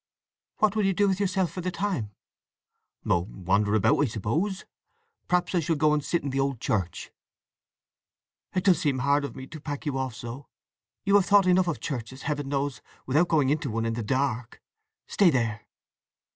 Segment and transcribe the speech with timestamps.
[0.57, 2.09] "What will you do with yourself for the time?"
[3.05, 4.65] "Oh—wander about, I suppose.
[5.27, 7.11] Perhaps I shall go and sit in the old church."
[8.55, 10.47] "It does seem hard of me to pack you off so!
[11.03, 14.59] You have thought enough of churches, Heaven knows, without going into one in the dark.
[15.05, 15.67] Stay there." "Where?"